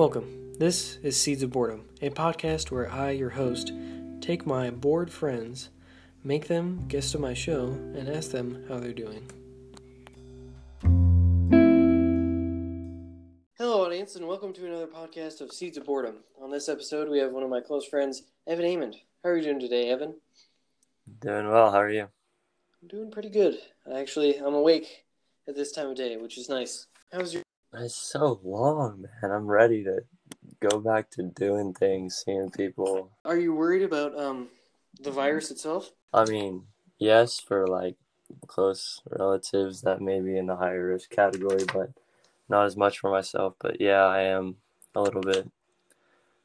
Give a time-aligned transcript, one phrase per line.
[0.00, 0.54] Welcome.
[0.58, 3.70] This is Seeds of Boredom, a podcast where I, your host,
[4.22, 5.68] take my bored friends,
[6.24, 9.30] make them guests of my show, and ask them how they're doing.
[13.58, 16.14] Hello, audience, and welcome to another podcast of Seeds of Boredom.
[16.40, 18.94] On this episode, we have one of my close friends, Evan Amond.
[19.22, 20.14] How are you doing today, Evan?
[21.20, 21.70] Doing well.
[21.72, 22.08] How are you?
[22.80, 23.58] I'm doing pretty good.
[23.94, 25.04] Actually, I'm awake
[25.46, 26.86] at this time of day, which is nice.
[27.12, 27.42] How's your
[27.72, 29.30] It's so long, man.
[29.30, 30.00] I'm ready to
[30.58, 33.12] go back to doing things, seeing people.
[33.24, 34.48] Are you worried about um
[35.00, 35.92] the virus itself?
[36.12, 36.64] I mean,
[36.98, 37.96] yes, for like
[38.46, 41.90] close relatives that may be in the higher risk category, but
[42.48, 43.54] not as much for myself.
[43.60, 44.56] But yeah, I am
[44.96, 45.48] a little bit.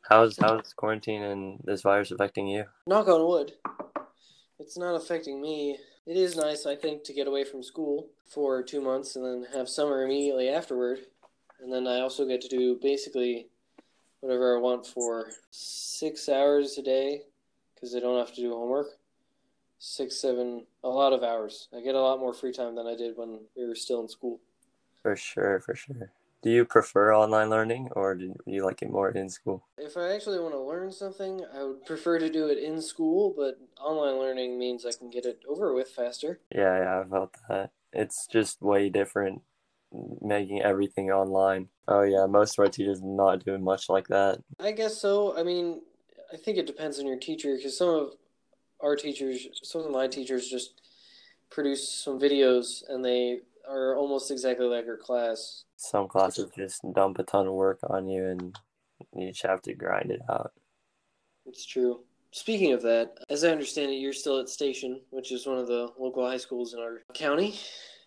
[0.07, 2.65] How's how's quarantine and this virus affecting you?
[2.85, 3.53] Knock on wood.
[4.59, 5.79] It's not affecting me.
[6.05, 9.47] It is nice, I think, to get away from school for two months and then
[9.53, 10.99] have summer immediately afterward.
[11.65, 13.47] And then I also get to do basically
[14.19, 17.23] whatever I want for six hours a day
[17.73, 18.89] because I don't have to do homework.
[19.79, 21.67] Six, seven, a lot of hours.
[21.75, 24.07] I get a lot more free time than I did when we were still in
[24.07, 24.39] school.
[25.01, 26.11] For sure, for sure.
[26.43, 29.65] Do you prefer online learning or do you like it more in school?
[29.79, 33.33] If I actually want to learn something, I would prefer to do it in school,
[33.35, 36.41] but online learning means I can get it over with faster.
[36.53, 37.71] Yeah, yeah, I felt that.
[37.91, 39.41] It's just way different
[40.21, 41.69] making everything online.
[41.87, 44.39] Oh yeah, most of our teachers not doing much like that.
[44.59, 45.37] I guess so.
[45.37, 45.81] I mean,
[46.33, 48.09] I think it depends on your teacher because some of
[48.81, 50.81] our teachers, some of my teachers just
[51.49, 55.63] produce some videos and they are almost exactly like your class.
[55.77, 58.57] Some classes just dump a ton of work on you and
[59.15, 60.51] you just have to grind it out.
[61.45, 62.01] It's true.
[62.31, 65.67] Speaking of that, as I understand it, you're still at Station, which is one of
[65.67, 67.57] the local high schools in our county,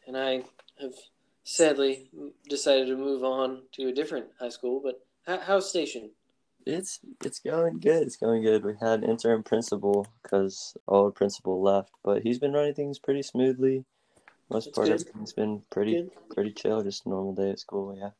[0.06, 0.42] and I
[0.80, 0.92] have
[1.48, 2.10] sadly
[2.48, 4.82] decided to move on to a different high school.
[4.84, 5.00] But
[5.44, 6.10] how's Station?
[6.66, 8.02] It's it's going good.
[8.02, 8.64] It's going good.
[8.64, 13.84] We had interim principal because our principal left, but he's been running things pretty smoothly.
[14.50, 15.00] Most That's part good.
[15.00, 16.10] everything's been pretty Good.
[16.34, 17.96] pretty chill, just a normal day at school.
[17.98, 18.10] Yeah.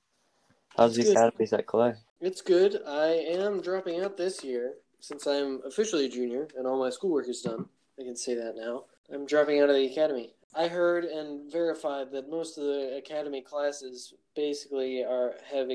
[0.77, 1.95] How's That's the academies at Clay?
[2.21, 2.81] It's good.
[2.87, 7.29] I am dropping out this year since I'm officially a junior and all my schoolwork
[7.29, 7.67] is done.
[7.99, 8.85] I can say that now.
[9.13, 10.33] I'm dropping out of the academy.
[10.55, 15.69] I heard and verified that most of the academy classes basically are have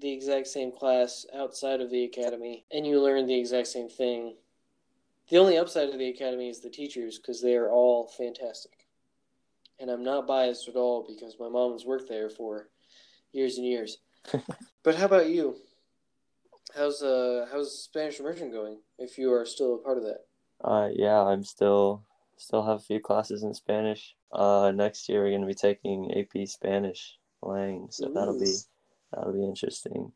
[0.00, 4.34] the exact same class outside of the academy, and you learn the exact same thing.
[5.28, 8.86] The only upside of the academy is the teachers because they are all fantastic.
[9.80, 12.68] And I'm not biased at all because my mom has worked there for
[13.32, 13.98] years and years.
[14.84, 15.56] But how about you?
[16.76, 18.80] How's uh how's Spanish immersion going?
[18.98, 20.26] If you are still a part of that,
[20.62, 22.04] Uh, yeah, I'm still
[22.36, 24.14] still have a few classes in Spanish.
[24.32, 28.54] Uh, next year we're gonna be taking AP Spanish Lang, so that'll be
[29.12, 30.12] that'll be interesting.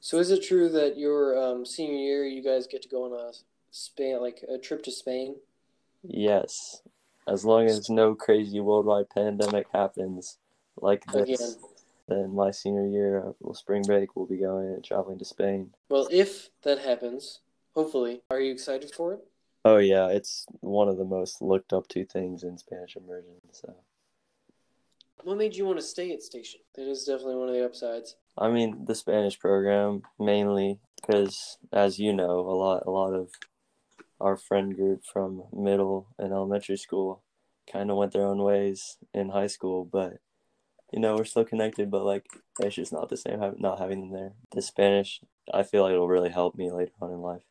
[0.00, 3.18] so is it true that your um, senior year you guys get to go on
[3.18, 3.32] a
[3.70, 5.36] Spain like a trip to Spain?
[6.02, 6.82] Yes,
[7.28, 10.38] as long as no crazy worldwide pandemic happens
[10.80, 11.56] like this, Again.
[12.08, 15.70] then my senior year, well, spring break, we'll be going and traveling to Spain.
[15.88, 17.40] Well, if that happens,
[17.74, 19.26] hopefully, are you excited for it?
[19.66, 23.34] Oh yeah, it's one of the most looked up to things in Spanish immersion.
[23.50, 23.74] So
[25.24, 26.60] What made you want to stay at Station?
[26.76, 28.14] That is definitely one of the upsides.
[28.38, 33.30] I mean the Spanish program mainly because, as you know, a lot a lot of
[34.20, 37.24] our friend group from middle and elementary school
[37.68, 40.18] kind of went their own ways in high school, but
[40.92, 41.90] you know we're still connected.
[41.90, 42.26] But like
[42.60, 44.34] it's just not the same not having them there.
[44.52, 45.22] The Spanish,
[45.52, 47.42] I feel like it'll really help me later on in life.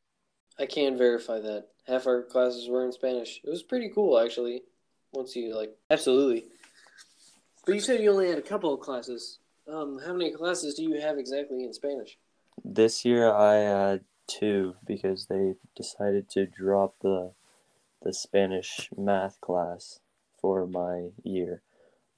[0.58, 1.75] I can verify that.
[1.88, 3.42] Half our classes were in Spanish.
[3.44, 4.64] It was pretty cool, actually.
[5.14, 6.46] Once you like, absolutely.
[7.66, 9.40] But you said you only had a couple of classes.
[9.68, 12.18] Um, how many classes do you have exactly in Spanish?
[12.64, 17.32] This year I had two because they decided to drop the
[18.02, 20.00] the Spanish math class
[20.40, 21.62] for my year.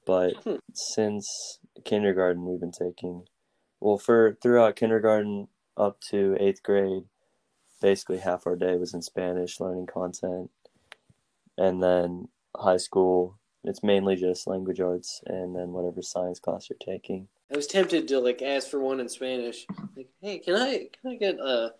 [0.05, 0.55] But Hmm.
[0.73, 3.27] since kindergarten we've been taking
[3.79, 5.47] well for throughout kindergarten
[5.77, 7.03] up to 8th grade
[7.81, 10.51] basically half our day was in Spanish learning content.
[11.57, 13.37] And then high school
[13.67, 17.27] it's mainly just language arts and then whatever science class you're taking.
[17.51, 19.65] I was tempted to like ask for one in Spanish.
[19.95, 21.73] Like, hey, can I can I get a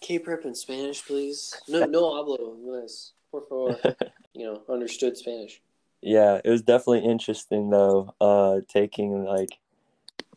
[0.00, 1.54] K-PREP in Spanish, please?
[1.68, 3.96] No, no hablo inglés, por favor.
[4.32, 5.60] You know, understood Spanish.
[6.00, 9.58] Yeah, it was definitely interesting though, uh, taking like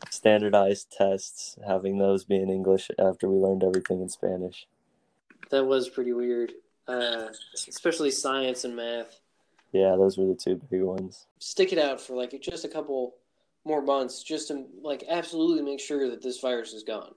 [0.10, 4.66] standardized tests, having those be in English after we learned everything in Spanish.
[5.54, 6.54] That was pretty weird.
[6.88, 7.28] Uh,
[7.68, 9.20] especially science and math.
[9.72, 11.28] Yeah, those were the two big ones.
[11.38, 13.14] stick it out for like just a couple
[13.64, 17.14] more months just to like absolutely make sure that this virus is gone?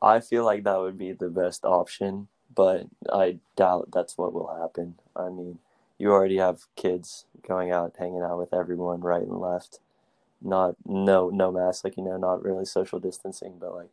[0.00, 4.56] I feel like that would be the best option, but I doubt that's what will
[4.56, 4.94] happen.
[5.16, 5.58] I mean,
[5.98, 9.80] you already have kids going out, hanging out with everyone right and left.
[10.40, 13.90] Not no no mask, like you know, not really social distancing, but like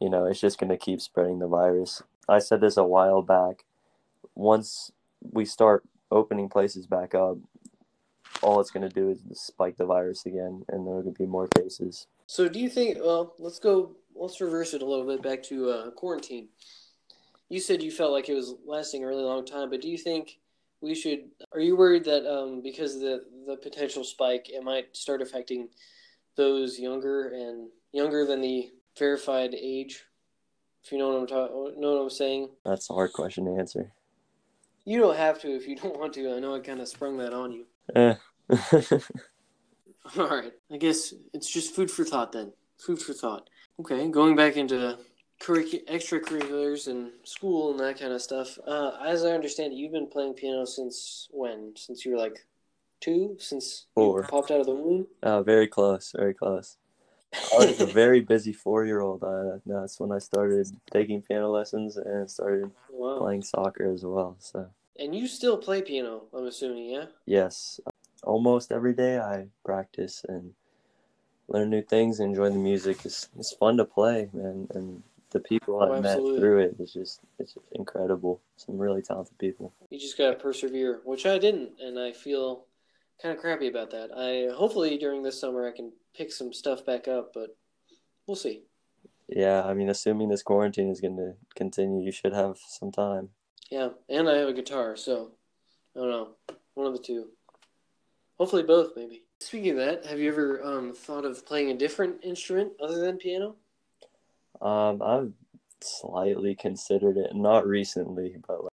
[0.00, 2.02] you know, it's just gonna keep spreading the virus.
[2.28, 3.64] I said this a while back.
[4.34, 7.38] Once we start opening places back up,
[8.42, 11.22] all it's going to do is spike the virus again, and there are going to
[11.22, 12.06] be more cases.
[12.26, 12.98] So, do you think?
[13.00, 13.96] Well, let's go.
[14.14, 16.48] Let's reverse it a little bit back to uh, quarantine.
[17.48, 19.98] You said you felt like it was lasting a really long time, but do you
[19.98, 20.38] think
[20.80, 21.30] we should?
[21.52, 25.68] Are you worried that um, because of the the potential spike, it might start affecting
[26.36, 30.04] those younger and younger than the verified age?
[30.84, 32.50] If you know what I'm talking, know what I'm saying.
[32.64, 33.92] That's a hard question to answer.
[34.84, 36.34] You don't have to if you don't want to.
[36.34, 37.66] I know I kind of sprung that on you.
[37.94, 38.14] Eh.
[40.18, 40.52] All right.
[40.72, 42.52] I guess it's just food for thought then.
[42.78, 43.50] Food for thought.
[43.80, 44.98] Okay, going back into
[45.40, 48.58] curric- extracurriculars and school and that kind of stuff.
[48.66, 51.74] Uh, as I understand it, you've been playing piano since when?
[51.76, 52.46] Since you were like
[53.00, 53.36] two?
[53.38, 54.22] Since Four.
[54.22, 55.06] you popped out of the womb?
[55.22, 56.76] Uh, very close, very close.
[57.32, 59.22] I was a very busy four-year-old.
[59.22, 63.18] Uh, that's when I started taking piano lessons and started wow.
[63.18, 64.36] playing soccer as well.
[64.38, 67.06] So And you still play piano, I'm assuming, yeah?
[67.26, 67.80] yes,
[68.22, 70.54] almost every day I practice and
[71.48, 72.20] learn new things.
[72.20, 73.04] And enjoy the music.
[73.04, 76.38] It's it's fun to play, man, and the people Oh, I met absolutely.
[76.40, 78.40] through it is just it's just incredible.
[78.56, 79.72] Some really talented people.
[79.90, 82.64] You just gotta persevere, which I didn't, and I feel
[83.20, 84.10] kind of crappy about that.
[84.16, 87.56] I hopefully during this summer I can pick some stuff back up, but
[88.26, 88.62] we'll see.
[89.28, 93.28] Yeah, I mean, assuming this quarantine is going to continue, you should have some time.
[93.70, 95.32] Yeah, and I have a guitar, so
[95.94, 96.28] I don't know,
[96.74, 97.28] one of the two.
[98.38, 99.24] Hopefully both, maybe.
[99.40, 103.18] Speaking of that, have you ever um, thought of playing a different instrument other than
[103.18, 103.56] piano?
[104.60, 105.32] Um, I've
[105.80, 108.72] slightly considered it, not recently, but like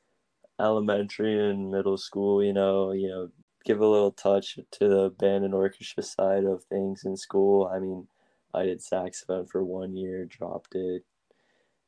[0.59, 3.29] elementary and middle school, you know, you know,
[3.63, 7.69] give a little touch to the band and orchestra side of things in school.
[7.73, 8.07] I mean,
[8.53, 11.03] I did saxophone for one year, dropped it.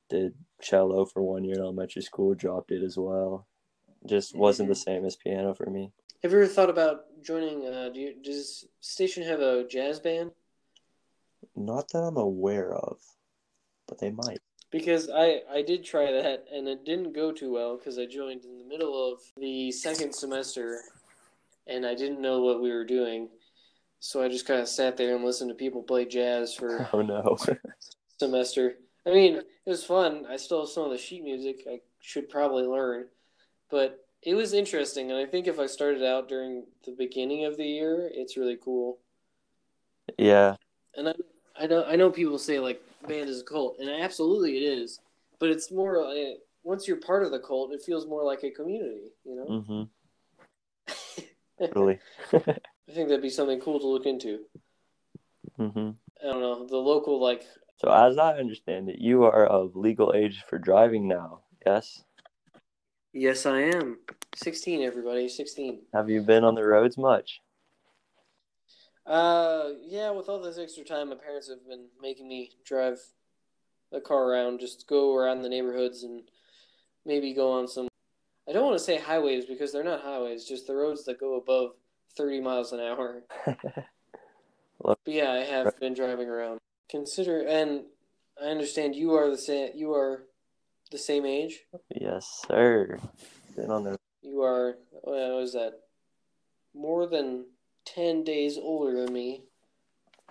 [0.10, 3.48] Did cello for one year in elementary school, dropped it as well.
[4.06, 5.92] Just wasn't the same as piano for me.
[6.22, 7.66] Have you ever thought about joining?
[7.66, 10.31] Uh, do you, does station have a jazz band?
[11.56, 13.00] Not that I'm aware of,
[13.88, 14.39] but they might.
[14.72, 18.45] Because I, I did try that and it didn't go too well because I joined
[18.45, 20.81] in the middle of the second semester
[21.67, 23.29] and I didn't know what we were doing.
[24.00, 27.01] So I just kind of sat there and listened to people play jazz for Oh
[27.01, 27.38] no.
[28.19, 28.75] semester.
[29.06, 30.25] I mean, it was fun.
[30.29, 33.06] I still have some of the sheet music I should probably learn,
[33.69, 35.12] but it was interesting.
[35.12, 38.57] And I think if I started out during the beginning of the year, it's really
[38.63, 38.97] cool.
[40.17, 40.56] yeah,
[40.97, 41.13] And I,
[41.59, 45.00] I know I know people say like band is a cult, and absolutely it is.
[45.39, 48.51] But it's more like once you're part of the cult, it feels more like a
[48.51, 49.12] community.
[49.23, 49.83] You know, hmm
[51.59, 51.99] Really.
[52.33, 52.39] I
[52.93, 54.39] think that'd be something cool to look into.
[55.57, 55.91] hmm
[56.21, 57.43] I don't know the local like.
[57.77, 61.41] So as I understand it, you are of legal age for driving now.
[61.65, 62.03] Yes.
[63.13, 63.99] Yes, I am.
[64.35, 65.29] Sixteen, everybody.
[65.29, 65.81] Sixteen.
[65.93, 67.41] Have you been on the roads much?
[69.05, 70.12] Uh, yeah.
[70.12, 73.00] With all this extra time, my parents have been making me drive
[73.91, 76.24] the car around, just go around the neighborhoods and
[77.05, 77.88] maybe go on some.
[78.47, 81.35] I don't want to say highways because they're not highways, just the roads that go
[81.37, 81.71] above
[82.15, 83.23] thirty miles an hour.
[84.83, 86.59] But yeah, I have been driving around.
[86.89, 87.85] Consider, and
[88.39, 89.71] I understand you are the same.
[89.73, 90.25] You are
[90.91, 91.61] the same age.
[91.89, 92.99] yes, sir.
[93.55, 93.97] Been on the.
[94.21, 94.77] You are.
[94.91, 95.79] What was that?
[96.73, 97.45] More than
[97.85, 99.43] ten days older than me.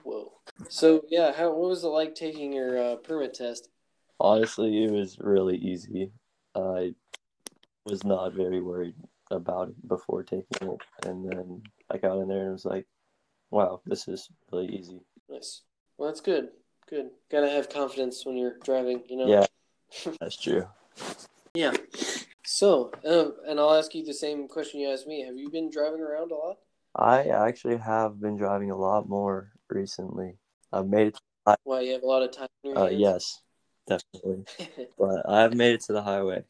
[0.04, 0.33] Whoa.
[0.68, 3.71] So yeah, how what was it like taking your uh, permit test?
[4.21, 6.12] Honestly, it was really easy.
[6.54, 6.94] I
[7.85, 8.95] was not very worried
[9.31, 12.87] about it before taking it, and then I got in there and was like,
[13.50, 15.62] "Wow, this is really easy." Nice.
[15.97, 16.50] Well, that's good.
[16.88, 17.11] Good.
[17.31, 19.03] Gotta have confidence when you're driving.
[19.09, 19.29] You know.
[19.29, 20.67] Yeah, that's true.
[21.55, 21.73] Yeah.
[22.45, 25.23] So, uh, and I'll ask you the same question you asked me.
[25.23, 26.57] Have you been driving around a lot?
[26.97, 30.37] I actually have been driving a lot more recently.
[30.73, 31.19] I've made it.
[31.64, 33.43] Why you have a lot of time in your Uh, yes,
[33.87, 34.45] definitely.
[34.99, 36.45] But I have made it to the highway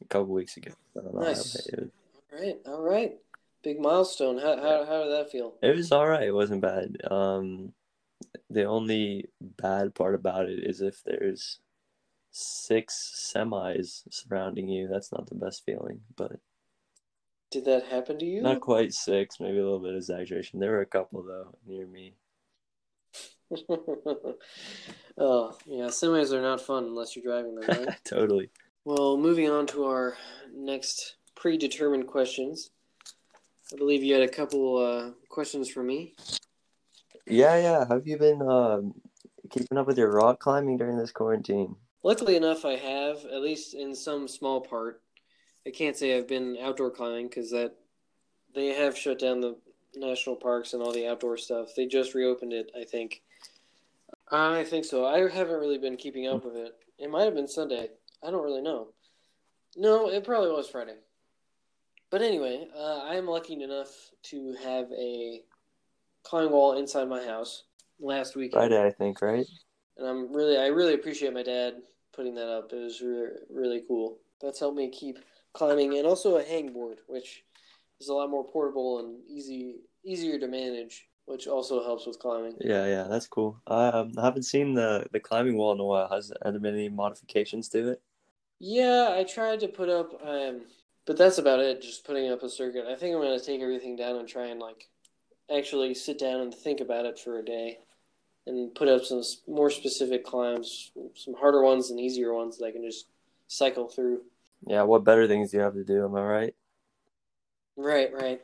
[0.00, 0.72] a couple weeks ago.
[0.94, 1.54] Nice.
[1.54, 1.90] was,
[2.32, 2.56] all right.
[2.66, 3.16] All right.
[3.62, 4.38] Big milestone.
[4.38, 5.54] How how how did that feel?
[5.62, 6.28] it was all right.
[6.28, 6.96] It wasn't bad.
[7.10, 7.72] Um,
[8.50, 11.58] the only bad part about it is if there's
[12.30, 14.88] six semis surrounding you.
[14.88, 16.00] That's not the best feeling.
[16.16, 16.38] But
[17.50, 18.42] Did that happen to you?
[18.42, 20.60] Not quite six, maybe a little bit of exaggeration.
[20.60, 22.14] There were a couple though near me.
[25.18, 27.96] oh, yeah, semis are not fun unless you're driving them, right?
[28.04, 28.50] totally.
[28.88, 30.16] Well, moving on to our
[30.50, 32.70] next predetermined questions.
[33.70, 36.14] I believe you had a couple uh, questions for me.
[37.26, 37.84] Yeah, yeah.
[37.86, 38.94] Have you been um,
[39.50, 41.76] keeping up with your rock climbing during this quarantine?
[42.02, 45.02] Luckily enough, I have, at least in some small part.
[45.66, 47.74] I can't say I've been outdoor climbing because that
[48.54, 49.58] they have shut down the
[49.96, 51.74] national parks and all the outdoor stuff.
[51.76, 53.20] They just reopened it, I think.
[54.32, 55.04] I think so.
[55.04, 56.72] I haven't really been keeping up with it.
[56.98, 57.90] It might have been Sunday.
[58.22, 58.88] I don't really know.
[59.76, 60.96] No, it probably was Friday.
[62.10, 63.90] But anyway, uh, I am lucky enough
[64.24, 65.42] to have a
[66.22, 67.64] climbing wall inside my house
[68.00, 68.60] last weekend.
[68.60, 69.46] Friday, I think, right?
[69.96, 71.74] And I'm really, I really appreciate my dad
[72.14, 72.72] putting that up.
[72.72, 74.18] It was really, really cool.
[74.40, 75.18] That's helped me keep
[75.52, 77.44] climbing, and also a hangboard, which
[78.00, 82.54] is a lot more portable and easy, easier to manage, which also helps with climbing.
[82.60, 83.60] Yeah, yeah, that's cool.
[83.66, 86.08] I um, haven't seen the the climbing wall in a while.
[86.08, 88.02] Has, has there been any modifications to it?
[88.60, 90.62] Yeah, I tried to put up, um,
[91.06, 91.80] but that's about it.
[91.80, 92.86] Just putting up a circuit.
[92.86, 94.88] I think I'm gonna take everything down and try and like
[95.54, 97.78] actually sit down and think about it for a day,
[98.46, 102.72] and put up some more specific climbs, some harder ones and easier ones that I
[102.72, 103.06] can just
[103.46, 104.22] cycle through.
[104.66, 106.04] Yeah, what better things do you have to do?
[106.04, 106.54] Am I right?
[107.76, 108.40] Right, right.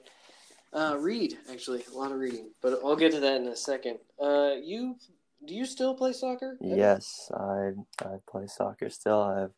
[0.73, 3.99] Uh, read actually, a lot of reading, but I'll get to that in a second.
[4.21, 4.97] Uh, you
[5.45, 6.57] do you still play soccer?
[6.61, 9.21] Yes, I I play soccer still.
[9.21, 9.51] I've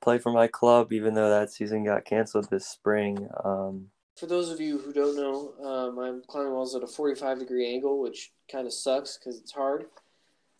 [0.00, 3.28] played for my club, even though that season got canceled this spring.
[3.44, 3.86] Um,
[4.16, 7.72] For those of you who don't know, um, I'm climbing walls at a 45 degree
[7.72, 9.86] angle, which kind of sucks because it's hard.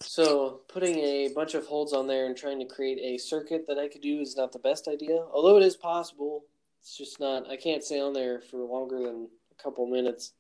[0.01, 3.79] So putting a bunch of holds on there and trying to create a circuit that
[3.79, 5.25] I could do is not the best idea.
[5.33, 6.45] Although it is possible,
[6.81, 7.51] it's just not.
[7.51, 9.29] I can't stay on there for longer than
[9.59, 10.35] a couple minutes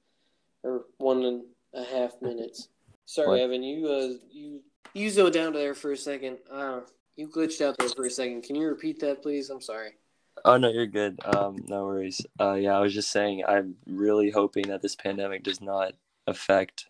[0.62, 1.42] or one and
[1.74, 2.68] a half minutes.
[3.04, 3.40] Sorry, What?
[3.40, 3.62] Evan.
[3.64, 4.60] You uh, you
[4.94, 6.38] you zo down there for a second.
[6.48, 6.80] Uh,
[7.18, 8.42] you glitched out there for a second.
[8.42, 9.50] Can you repeat that, please?
[9.50, 9.90] I'm sorry.
[10.44, 11.18] oh no, you're good.
[11.24, 12.24] Um, no worries.
[12.40, 15.94] Uh, yeah, I was just saying I'm really hoping that this pandemic does not
[16.28, 16.86] affect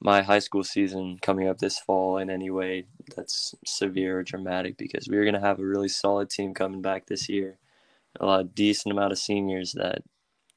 [0.00, 4.76] my high school season coming up this fall in any way that's severe or dramatic
[4.76, 7.58] because we're gonna have a really solid team coming back this year.
[8.18, 10.02] A lot of decent amount of seniors that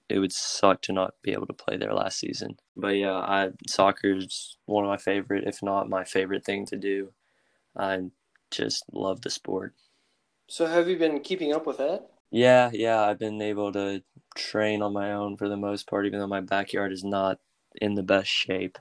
[0.09, 2.57] it would suck to not be able to play their last season.
[2.75, 7.11] But yeah, I soccer's one of my favorite, if not my favorite thing to do.
[7.77, 8.09] I
[8.51, 9.73] just love the sport.
[10.47, 12.09] So have you been keeping up with that?
[12.31, 14.03] Yeah, yeah, I've been able to
[14.35, 17.39] train on my own for the most part, even though my backyard is not
[17.81, 18.77] in the best shape.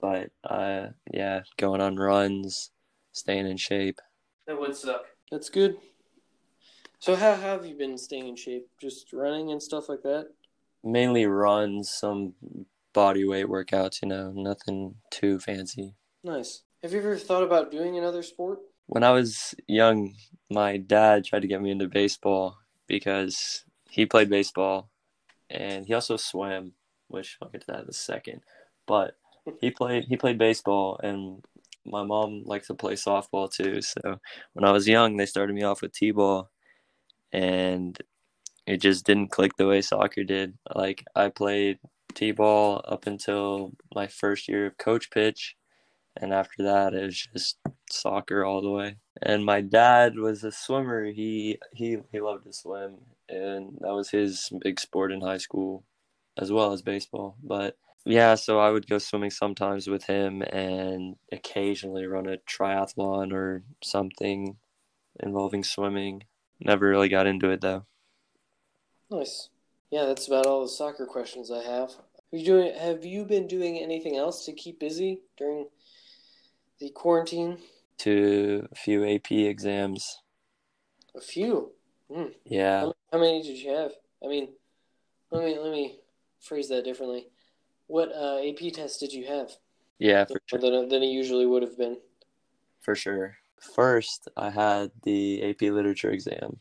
[0.00, 2.70] But uh, yeah, going on runs,
[3.12, 4.00] staying in shape.
[4.46, 5.06] That would suck.
[5.30, 5.76] That's good.
[6.98, 8.68] So how have you been staying in shape?
[8.80, 10.28] Just running and stuff like that?
[10.84, 12.34] Mainly runs, some
[12.92, 15.94] body weight workouts, you know, nothing too fancy.
[16.24, 16.62] Nice.
[16.82, 18.60] Have you ever thought about doing another sport?
[18.92, 20.12] When I was young,
[20.50, 24.90] my dad tried to get me into baseball because he played baseball
[25.48, 26.74] and he also swam,
[27.08, 28.42] which I'll get to that in a second.
[28.86, 29.16] But
[29.62, 31.42] he played he played baseball and
[31.86, 33.80] my mom liked to play softball too.
[33.80, 34.20] So
[34.52, 36.50] when I was young, they started me off with t-ball
[37.32, 37.98] and
[38.66, 40.52] it just didn't click the way soccer did.
[40.74, 41.78] Like I played
[42.12, 45.56] t-ball up until my first year of coach pitch
[46.20, 47.56] and after that it was just
[47.92, 48.96] soccer all the way.
[49.20, 51.06] And my dad was a swimmer.
[51.06, 55.84] He he he loved to swim and that was his big sport in high school
[56.38, 57.36] as well as baseball.
[57.42, 63.32] But yeah, so I would go swimming sometimes with him and occasionally run a triathlon
[63.32, 64.56] or something
[65.20, 66.24] involving swimming.
[66.60, 67.86] Never really got into it though.
[69.10, 69.48] Nice.
[69.90, 71.90] Yeah, that's about all the soccer questions I have.
[72.30, 75.68] You doing have you been doing anything else to keep busy during
[76.80, 77.58] the quarantine?
[78.02, 80.22] To a few AP exams.
[81.14, 81.70] A few.
[82.12, 82.30] Hmm.
[82.44, 82.90] Yeah.
[83.12, 83.92] How, many did you have?
[84.24, 84.48] I mean,
[85.30, 86.00] let me let me
[86.40, 87.28] phrase that differently.
[87.86, 89.52] What uh, AP test did you have?
[90.00, 90.58] Yeah, for sure.
[90.58, 91.98] Than, than it usually would have been.
[92.80, 93.36] For sure.
[93.60, 96.58] First, I had the AP literature exam,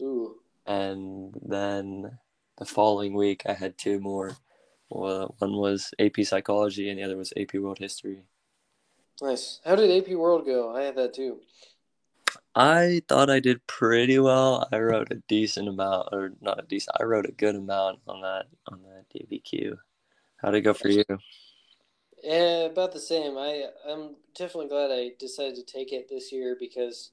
[0.00, 0.36] Ooh.
[0.64, 2.18] and then
[2.56, 4.38] the following week I had two more.
[4.88, 8.24] Well, one was AP psychology, and the other was AP world history.
[9.22, 9.60] Nice.
[9.64, 10.74] How did AP World go?
[10.74, 11.40] I had that too.
[12.54, 14.68] I thought I did pretty well.
[14.72, 16.96] I wrote a decent amount, or not a decent.
[17.00, 19.76] I wrote a good amount on that on that DBQ.
[20.36, 21.04] How'd it go for you?
[22.22, 23.36] Yeah, about the same.
[23.36, 27.10] I I'm definitely glad I decided to take it this year because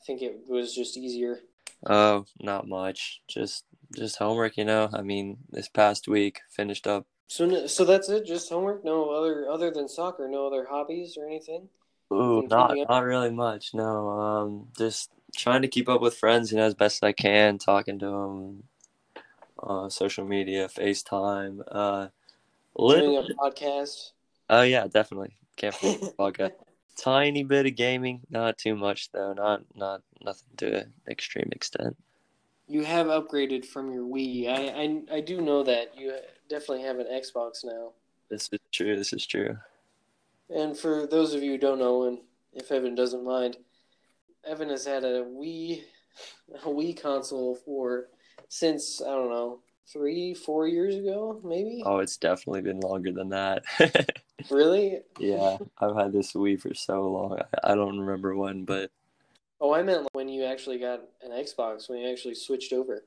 [0.00, 1.40] I think it was just easier.
[1.86, 3.22] Oh, not much.
[3.28, 3.64] Just
[3.96, 4.88] just homework, you know.
[4.92, 7.06] I mean, this past week finished up.
[7.28, 8.26] So, so that's it.
[8.26, 8.84] Just homework.
[8.84, 10.28] No other other than soccer.
[10.28, 11.68] No other hobbies or anything.
[12.12, 13.74] Ooh, not not really much.
[13.74, 14.08] No.
[14.08, 17.58] Um, just trying to keep up with friends, you know, as best I can.
[17.58, 18.62] Talking to them,
[19.62, 21.60] uh, social media, FaceTime.
[21.70, 22.08] Uh,
[22.78, 23.26] Doing little.
[23.30, 24.12] a podcast.
[24.48, 25.36] Oh yeah, definitely.
[25.56, 26.52] Can't forget podcast.
[26.96, 29.34] Tiny bit of gaming, not too much though.
[29.34, 31.96] Not not nothing to an extreme extent.
[32.68, 34.48] You have upgraded from your Wii.
[34.48, 36.14] I, I I do know that you
[36.48, 37.92] definitely have an Xbox now.
[38.28, 38.94] This is true.
[38.96, 39.56] This is true.
[40.54, 42.18] And for those of you who don't know, and
[42.52, 43.56] if Evan doesn't mind,
[44.46, 45.82] Evan has had a Wii
[46.54, 48.08] a Wii console for
[48.48, 49.60] since I don't know
[49.90, 51.82] three four years ago maybe.
[51.84, 53.64] Oh, it's definitely been longer than that.
[54.50, 55.00] Really?
[55.18, 57.40] yeah, I've had this Wii for so long.
[57.40, 58.92] I, I don't remember when, but
[59.60, 63.04] Oh, I meant when you actually got an Xbox when you actually switched over.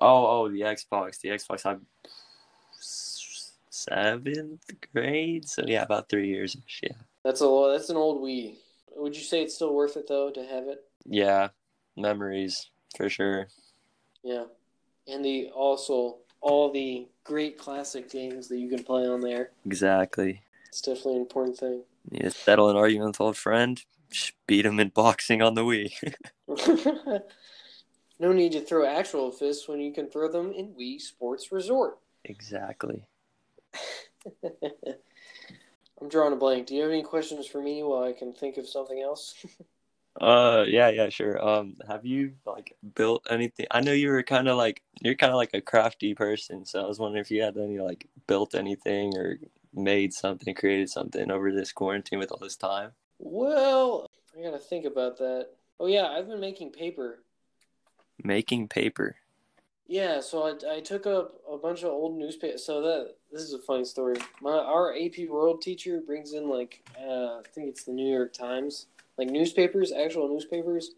[0.00, 1.66] oh, oh, the Xbox, the Xbox.
[1.66, 1.86] I'm
[3.70, 6.56] seventh grade, so yeah, about three years.
[6.82, 6.92] Yeah,
[7.24, 8.56] That's a that's an old Wii.
[8.96, 10.84] Would you say it's still worth it though to have it?
[11.06, 11.48] yeah,
[11.96, 13.48] memories for sure.
[14.22, 14.44] Yeah,
[15.06, 19.50] and the also all the great classic games that you can play on there.
[19.66, 20.42] Exactly.
[20.68, 21.82] It's definitely an important thing.
[22.10, 23.82] Need to settle an argument with old friend.
[24.46, 25.92] Beat him in boxing on the Wii.
[28.18, 31.98] no need to throw actual fists when you can throw them in Wii Sports Resort.
[32.24, 33.04] exactly.
[36.00, 36.66] I'm drawing a blank.
[36.66, 39.34] Do you have any questions for me while I can think of something else?
[40.20, 41.40] Uh, yeah, yeah, sure.
[41.40, 43.66] Um, have you like built anything?
[43.70, 46.82] I know you were kind of like you're kind of like a crafty person, so
[46.82, 49.38] I was wondering if you had any like built anything or
[49.72, 52.92] made something, created something over this quarantine with all this time.
[53.18, 54.06] Well,
[54.36, 55.48] I gotta think about that.
[55.80, 57.20] Oh yeah, I've been making paper.
[58.22, 59.16] Making paper.
[59.86, 62.64] Yeah, so I, I took up a bunch of old newspapers.
[62.64, 64.16] So that this is a funny story.
[64.42, 68.32] My our AP World teacher brings in like uh, I think it's the New York
[68.32, 70.92] Times, like newspapers, actual newspapers,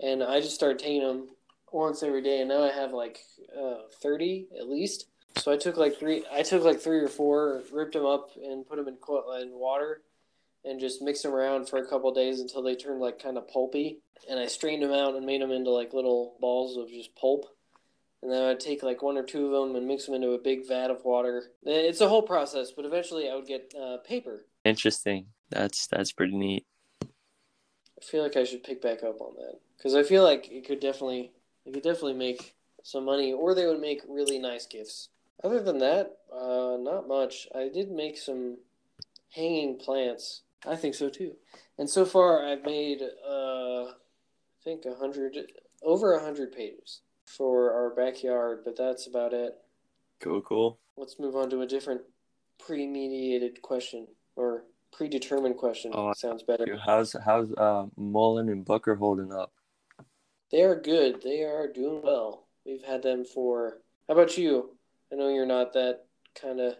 [0.00, 1.28] and I just started taking them
[1.72, 3.20] once every day, and now I have like
[3.56, 5.06] uh, thirty at least.
[5.38, 6.24] So I took like three.
[6.32, 8.96] I took like three or four, ripped them up, and put them in
[9.40, 10.00] in water,
[10.66, 13.48] and just mixed them around for a couple days until they turned like kind of
[13.48, 14.00] pulpy.
[14.28, 17.46] And I strained them out and made them into like little balls of just pulp
[18.26, 20.38] and then I'd take like one or two of them and mix them into a
[20.38, 21.52] big vat of water.
[21.64, 24.46] It's a whole process, but eventually I would get uh, paper.
[24.64, 25.26] Interesting.
[25.50, 26.66] That's that's pretty neat.
[27.02, 30.66] I feel like I should pick back up on that because I feel like it
[30.66, 31.30] could definitely,
[31.64, 35.08] it could definitely make some money, or they would make really nice gifts.
[35.44, 37.46] Other than that, uh, not much.
[37.54, 38.58] I did make some
[39.30, 40.42] hanging plants.
[40.66, 41.32] I think so too.
[41.78, 43.92] And so far, I've made, uh, I
[44.64, 45.36] think a hundred,
[45.82, 49.54] over a hundred pages for our backyard, but that's about it.
[50.20, 50.78] Cool, cool.
[50.96, 52.00] Let's move on to a different
[52.58, 55.92] pre-mediated question or predetermined question.
[55.94, 56.78] Oh, Sounds better.
[56.84, 59.52] How's how's uh Mullen and Booker holding up?
[60.50, 61.22] They are good.
[61.22, 62.46] They are doing well.
[62.64, 63.78] We've had them for.
[64.08, 64.76] How about you?
[65.12, 66.04] I know you're not that
[66.40, 66.76] kind of.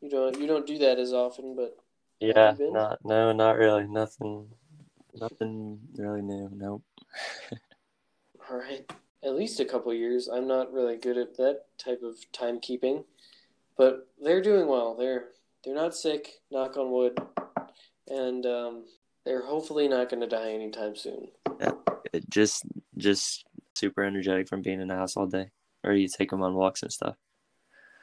[0.00, 0.40] You don't.
[0.40, 1.76] You don't do that as often, but
[2.20, 3.86] Yeah, not no, not really.
[3.86, 4.48] Nothing,
[5.14, 6.50] nothing really new.
[6.52, 6.82] Nope.
[8.50, 8.90] all right.
[9.22, 10.28] At least a couple years.
[10.28, 13.04] I'm not really good at that type of timekeeping,
[13.76, 14.96] but they're doing well.
[14.96, 15.26] They're
[15.64, 16.40] they're not sick.
[16.50, 17.18] Knock on wood,
[18.08, 18.84] and um,
[19.24, 21.28] they're hopefully not going to die anytime soon.
[21.60, 21.72] Yeah,
[22.28, 22.64] just
[22.96, 25.50] just super energetic from being in the house all day,
[25.84, 27.16] or you take them on walks and stuff.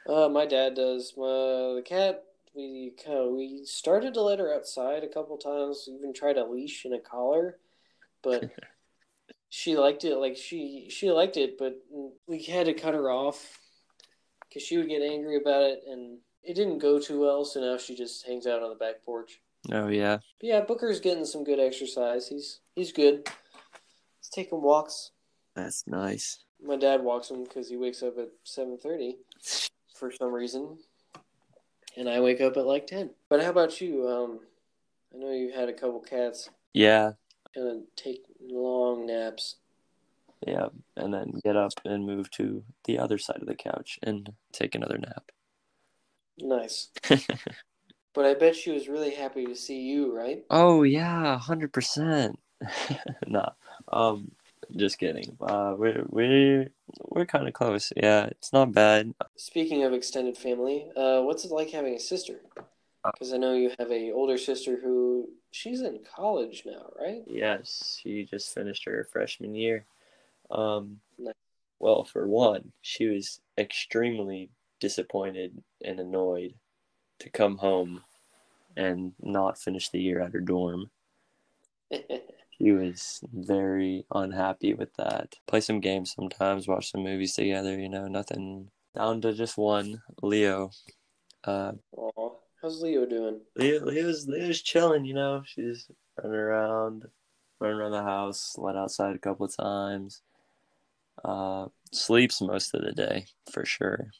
[0.08, 1.12] Uh, my dad does.
[1.16, 2.22] My the cat.
[2.56, 5.88] We kind of we started to let her outside a couple times.
[5.88, 7.58] Even tried a leash and a collar,
[8.22, 8.50] but
[9.50, 10.16] she liked it.
[10.16, 11.74] Like she she liked it, but
[12.26, 13.58] we had to cut her off
[14.48, 17.44] because she would get angry about it, and it didn't go too well.
[17.44, 19.40] So now she just hangs out on the back porch.
[19.72, 22.28] Oh yeah, But yeah, Booker's getting some good exercise.
[22.28, 23.28] He's he's good.
[24.20, 25.10] He's taking walks.
[25.54, 26.44] that's nice.
[26.62, 29.16] My dad walks him because he wakes up at seven thirty
[29.94, 30.78] for some reason,
[31.96, 33.10] and I wake up at like ten.
[33.28, 34.08] But how about you?
[34.08, 34.40] Um,
[35.14, 37.12] I know you had a couple cats Yeah,
[37.54, 39.56] kind of take long naps.
[40.46, 44.34] yeah, and then get up and move to the other side of the couch and
[44.52, 45.30] take another nap.
[46.38, 46.90] Nice.
[48.14, 50.44] But I bet she was really happy to see you, right?
[50.50, 52.38] oh yeah, hundred percent.
[53.26, 53.50] Nah,
[53.92, 54.32] um,
[54.74, 55.36] just kidding.
[55.40, 56.68] Uh, we're we're
[57.08, 57.92] we're kind of close.
[57.96, 59.14] Yeah, it's not bad.
[59.36, 62.40] Speaking of extended family, uh, what's it like having a sister?
[63.04, 67.22] Because I know you have a older sister who she's in college now, right?
[67.26, 69.86] Yes, she just finished her freshman year.
[70.50, 71.34] Um, Nice.
[71.78, 74.50] well, for one, she was extremely
[74.80, 76.54] disappointed and annoyed
[77.20, 78.02] to come home
[78.76, 80.90] and not finish the year at her dorm.
[82.58, 85.36] She was very unhappy with that.
[85.46, 90.02] Play some games sometimes, watch some movies together, you know, nothing down to just one.
[90.22, 90.70] Leo.
[91.44, 92.30] Uh Aw,
[92.62, 93.40] how's Leo doing?
[93.56, 95.42] Leo Leo's Leo's chilling, you know.
[95.44, 97.04] She's running around,
[97.60, 100.22] running around the house, let outside a couple of times.
[101.24, 104.10] Uh sleeps most of the day, for sure.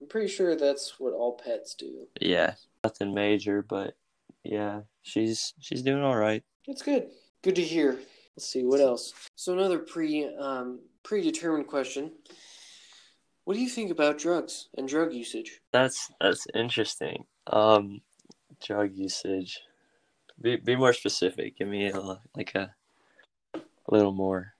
[0.00, 2.06] I'm pretty sure that's what all pets do.
[2.20, 2.54] Yeah.
[2.82, 3.96] Nothing major, but
[4.42, 6.42] yeah, she's she's doing all right.
[6.66, 7.08] That's good.
[7.44, 7.98] Good to hear.
[8.34, 9.12] Let's see what else.
[9.36, 12.10] So another pre um, predetermined question.
[13.44, 15.60] What do you think about drugs and drug usage?
[15.70, 17.26] That's that's interesting.
[17.46, 18.00] Um,
[18.64, 19.60] drug usage.
[20.40, 21.58] Be be more specific.
[21.58, 22.74] Give me a, like a,
[23.54, 24.54] a little more.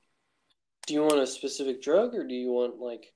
[0.87, 3.14] Do you want a specific drug or do you want like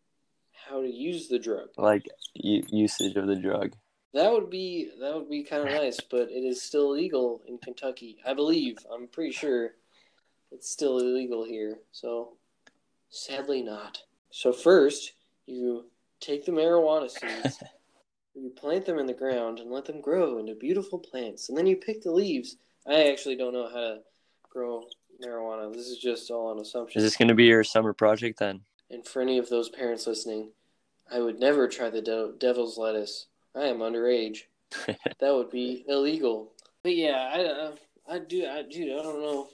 [0.50, 1.68] how to use the drug?
[1.76, 3.74] Like u- usage of the drug.
[4.14, 7.58] That would be that would be kind of nice, but it is still illegal in
[7.58, 8.18] Kentucky.
[8.26, 8.78] I believe.
[8.92, 9.72] I'm pretty sure
[10.50, 11.78] it's still illegal here.
[11.92, 12.36] So
[13.10, 14.02] sadly not.
[14.30, 15.12] So first,
[15.46, 15.86] you
[16.20, 17.62] take the marijuana seeds,
[18.34, 21.66] you plant them in the ground and let them grow into beautiful plants, and then
[21.66, 22.56] you pick the leaves.
[22.86, 23.98] I actually don't know how to
[24.48, 24.84] grow
[25.24, 25.72] marijuana.
[25.72, 26.98] This is just all an assumption.
[26.98, 28.60] Is this going to be your summer project then?
[28.90, 30.52] And for any of those parents listening,
[31.10, 33.26] I would never try the de- devil's lettuce.
[33.56, 34.40] I am underage.
[34.86, 36.52] that would be illegal.
[36.82, 37.72] But yeah, I, uh,
[38.08, 39.48] I do, I dude, I don't know.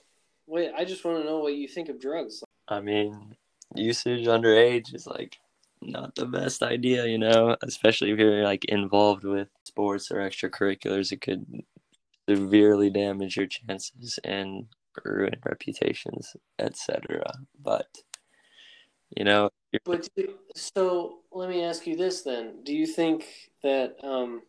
[0.46, 2.42] Wait, I just want to know what you think of drugs.
[2.68, 3.34] I mean,
[3.74, 5.38] usage underage is like
[5.80, 11.12] not the best idea, you know, especially if you're like involved with sports or extracurriculars.
[11.12, 11.46] It could
[12.28, 14.66] severely damage your chances and
[15.04, 17.22] ruin reputations, etc.
[17.62, 17.86] But
[19.16, 19.50] you know, you're-
[19.84, 23.26] But do- so let me ask you this then: Do you think
[23.62, 24.42] that um,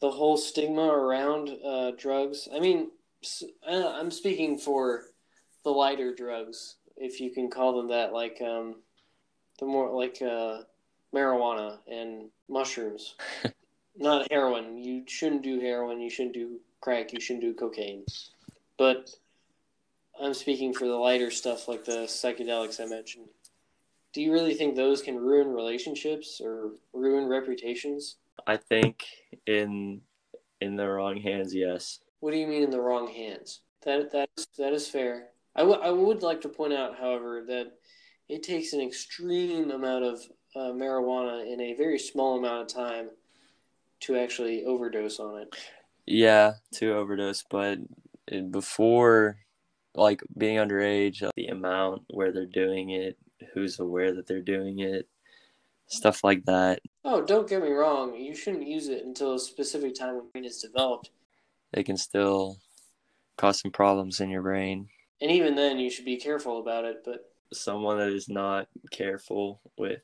[0.00, 2.48] the whole stigma around uh, drugs?
[2.54, 2.90] I mean,
[3.66, 5.04] I'm speaking for
[5.64, 8.76] the lighter drugs, if you can call them that, like um,
[9.58, 10.60] the more like uh,
[11.14, 13.14] marijuana and mushrooms.
[13.96, 14.78] Not heroin.
[14.78, 16.00] You shouldn't do heroin.
[16.00, 17.12] You shouldn't do crack.
[17.12, 18.04] You shouldn't do cocaine.
[18.76, 19.10] But
[20.20, 23.28] I'm speaking for the lighter stuff, like the psychedelics I mentioned.
[24.14, 28.16] Do you really think those can ruin relationships or ruin reputations?
[28.46, 29.04] I think
[29.46, 30.02] in
[30.60, 31.98] in the wrong hands, yes.
[32.20, 33.60] What do you mean in the wrong hands?
[33.84, 35.28] That that is, that is fair.
[35.56, 37.72] I, w- I would like to point out, however, that
[38.28, 40.22] it takes an extreme amount of
[40.56, 43.10] uh, marijuana in a very small amount of time
[44.00, 45.54] to actually overdose on it.
[46.06, 47.78] Yeah, to overdose, but
[48.50, 49.38] before
[49.94, 53.16] like being underage, the amount where they're doing it,
[53.52, 55.08] who's aware that they're doing it,
[55.86, 56.80] stuff like that.
[57.04, 58.14] Oh, don't get me wrong.
[58.14, 61.10] You shouldn't use it until a specific time when brain is developed,
[61.72, 62.58] They can still
[63.36, 64.88] cause some problems in your brain.
[65.20, 67.02] and even then, you should be careful about it.
[67.04, 70.00] But Someone that is not careful with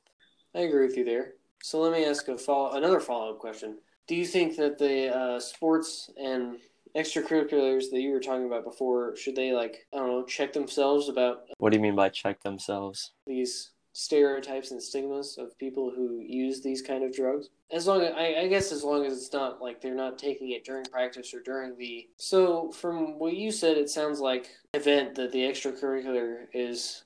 [0.54, 1.34] I agree with you there.
[1.62, 3.78] So let me ask a follow another follow up question.
[4.06, 6.58] Do you think that the uh, sports and
[6.96, 11.08] extracurriculars that you were talking about before should they like I don't know check themselves
[11.08, 13.12] about uh, what do you mean by check themselves?
[13.26, 17.48] these stereotypes and stigmas of people who use these kind of drugs?
[17.72, 20.50] As long as I, I guess as long as it's not like they're not taking
[20.50, 25.14] it during practice or during the so from what you said it sounds like event
[25.16, 27.04] that the extracurricular is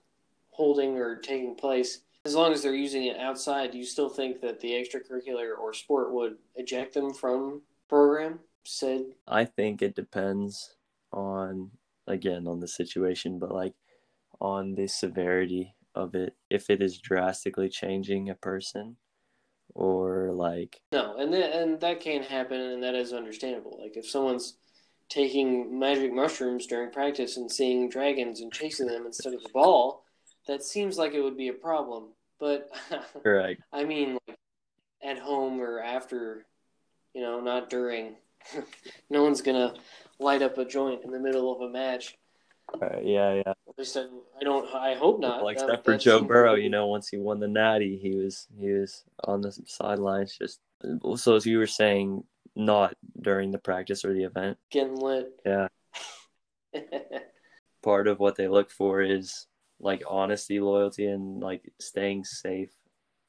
[0.51, 4.41] holding or taking place as long as they're using it outside, do you still think
[4.41, 8.41] that the extracurricular or sport would eject them from program?
[8.67, 10.77] Said I think it depends
[11.13, 11.71] on
[12.07, 13.75] again on the situation, but like
[14.41, 16.35] on the severity of it.
[16.51, 18.97] If it is drastically changing a person
[19.75, 23.79] or like no, and that and that can happen, and that is understandable.
[23.81, 24.59] Like if someone's
[25.09, 30.05] taking magic mushrooms during practice and seeing dragons and chasing them instead of the ball,
[30.47, 32.09] that seems like it would be a problem.
[32.41, 32.69] But
[33.25, 33.59] right.
[33.73, 34.39] I mean, like
[35.03, 36.47] at home or after,
[37.15, 38.17] you know, not during.
[39.11, 39.75] no one's gonna
[40.19, 42.17] light up a joint in the middle of a match.
[42.81, 43.51] Right, yeah, yeah.
[43.51, 44.05] At least I,
[44.41, 44.75] I don't.
[44.75, 45.43] I hope not.
[45.45, 48.47] like That- except for Joe Burrow, you know, once he won the Natty, he was
[48.59, 50.61] he was on the sidelines just.
[51.17, 52.25] So as you were saying,
[52.57, 54.57] not during the practice or the event.
[54.71, 55.29] getting lit.
[55.45, 55.69] Yeah,
[57.83, 59.47] part of what they look for is
[59.81, 62.71] like honesty, loyalty, and like staying safe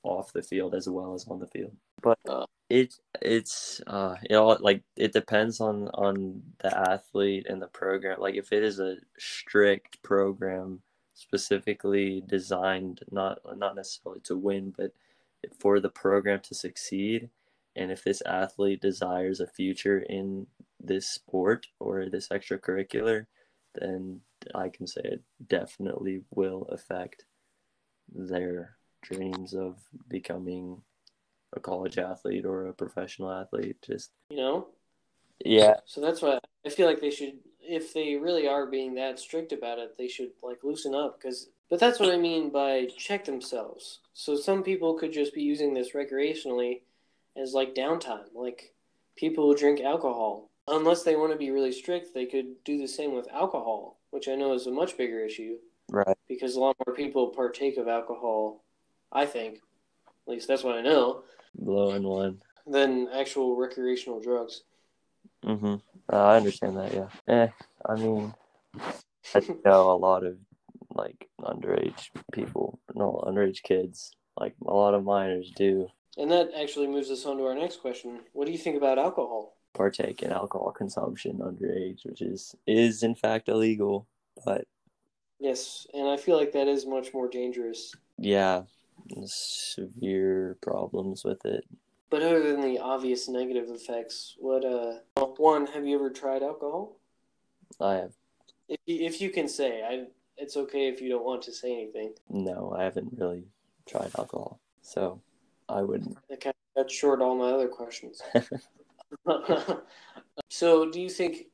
[0.04, 1.76] off the field as well as on the field.
[2.02, 2.46] But Uh.
[2.70, 8.20] It it's uh you know like it depends on on the athlete and the program.
[8.20, 10.82] Like if it is a strict program
[11.14, 14.92] specifically designed not not necessarily to win, but
[15.60, 17.30] for the program to succeed.
[17.76, 20.48] And if this athlete desires a future in
[20.80, 23.26] this sport or this extracurricular,
[23.76, 24.22] then
[24.54, 27.26] I can say it definitely will affect
[28.14, 30.82] their dreams of becoming
[31.56, 33.78] a college athlete or a professional athlete.
[33.86, 34.68] Just You know?
[35.44, 39.20] yeah, So that's why I feel like they should, if they really are being that
[39.20, 41.20] strict about it, they should like loosen up.
[41.20, 44.00] Because, but that's what I mean by check themselves.
[44.14, 46.82] So some people could just be using this recreationally
[47.36, 48.34] as like downtime.
[48.34, 48.74] Like
[49.16, 52.88] people who drink alcohol, unless they want to be really strict, they could do the
[52.88, 55.58] same with alcohol, which I know is a much bigger issue
[55.90, 56.18] right.
[56.28, 58.64] because a lot more people partake of alcohol.
[59.12, 59.60] I think,
[60.28, 61.24] at least that's what I know,
[61.58, 62.42] Blowing one.
[62.68, 64.64] than actual recreational drugs.
[65.46, 65.76] Mm-hmm.
[66.12, 66.94] Uh, I understand that.
[66.94, 67.08] Yeah.
[67.28, 67.48] Eh.
[67.88, 68.34] I mean,
[69.34, 70.38] I know a lot of
[70.94, 74.12] like underage people, no underage kids.
[74.38, 75.88] Like a lot of minors do
[76.18, 78.20] And that actually moves us on to our next question.
[78.34, 79.54] What do you think about alcohol?
[79.74, 84.08] partake in alcohol consumption underage, which is is in fact illegal.
[84.46, 84.66] But
[85.40, 87.94] Yes, and I feel like that is much more dangerous.
[88.18, 88.64] yeah,
[89.26, 91.66] severe problems with it.
[92.10, 96.44] But other than the obvious negative effects, what uh well, one, have you ever tried
[96.44, 96.98] alcohol?
[97.80, 98.14] I have
[98.70, 100.06] If you, if you can say, I
[100.38, 102.14] it's okay if you don't want to say anything.
[102.30, 103.46] no, I haven't really
[103.88, 105.22] tried alcohol, so
[105.70, 106.18] I wouldn't.
[106.30, 108.22] That kind of cut short all my other questions.
[110.50, 111.48] so, do you think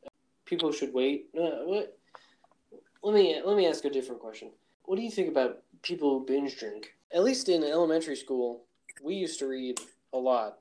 [0.46, 1.28] people should wait?
[1.38, 1.98] Uh, what?
[3.04, 4.52] Let me let me ask a different question.
[4.86, 6.96] What do you think about people who binge drink?
[7.14, 8.64] At least in elementary school,
[9.04, 9.80] we used to read
[10.14, 10.60] a lot,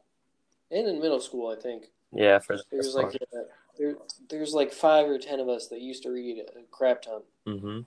[0.70, 3.38] and in middle school, I think Yeah, for the there's like uh,
[3.78, 3.94] there,
[4.28, 7.22] there's like five or ten of us that used to read a crap ton.
[7.46, 7.80] hmm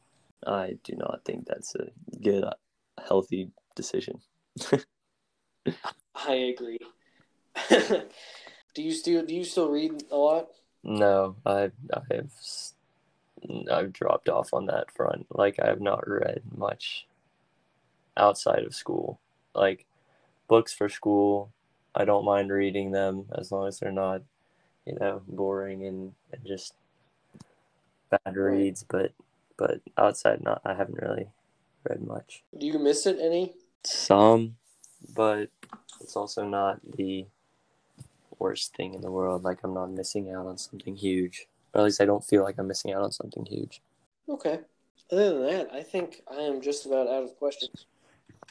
[0.45, 1.87] I do not think that's a
[2.21, 2.43] good,
[3.05, 4.19] healthy decision.
[6.15, 6.79] I agree.
[7.69, 10.49] do you still do you still read a lot?
[10.83, 12.31] No, I I've
[13.71, 15.27] I've dropped off on that front.
[15.31, 17.07] Like I have not read much
[18.17, 19.19] outside of school.
[19.53, 19.85] Like
[20.47, 21.51] books for school,
[21.95, 24.21] I don't mind reading them as long as they're not,
[24.85, 26.73] you know, boring and, and just
[28.09, 28.83] bad reads.
[28.83, 29.11] But
[29.57, 31.27] but outside, not I haven't really
[31.87, 32.43] read much.
[32.57, 33.53] Do you miss it any?
[33.83, 34.55] Some,
[35.15, 35.49] but
[36.01, 37.25] it's also not the
[38.39, 39.43] worst thing in the world.
[39.43, 41.47] Like I'm not missing out on something huge.
[41.73, 43.81] Or at least I don't feel like I'm missing out on something huge.
[44.29, 44.59] Okay.
[45.11, 47.85] Other than that, I think I am just about out of questions.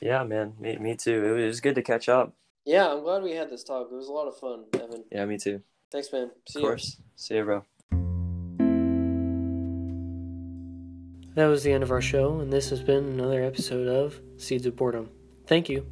[0.03, 0.55] Yeah, man.
[0.59, 1.37] Me, me too.
[1.37, 2.33] It was good to catch up.
[2.65, 3.89] Yeah, I'm glad we had this talk.
[3.91, 5.05] It was a lot of fun, Evan.
[5.13, 5.63] Yeah, me too.
[5.93, 6.33] Thanks, man.
[6.49, 6.69] See Of you.
[6.69, 7.01] course.
[7.15, 7.65] See you, bro.
[11.35, 14.67] That was the end of our show, and this has been another episode of Seeds
[14.67, 15.09] of Boredom.
[15.47, 15.87] Thank you.